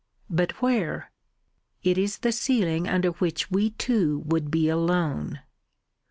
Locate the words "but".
0.31-0.63